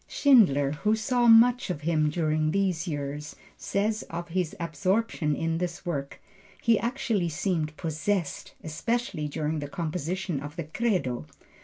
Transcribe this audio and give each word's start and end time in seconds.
Schindler, 0.07 0.71
who 0.71 0.95
saw 0.95 1.27
much 1.27 1.69
of 1.69 1.81
him 1.81 2.09
during 2.09 2.49
these 2.49 2.87
years, 2.87 3.35
says 3.55 4.01
of 4.09 4.29
his 4.29 4.55
absorption 4.59 5.35
in 5.35 5.59
this 5.59 5.85
work: 5.85 6.19
"He 6.59 6.79
actually 6.79 7.29
seemed 7.29 7.77
possessed, 7.77 8.55
especially 8.63 9.27
during 9.27 9.59
the 9.59 9.67
composition 9.69 10.39
of 10.39 10.55
the 10.55 10.63
Credo." 10.63 11.27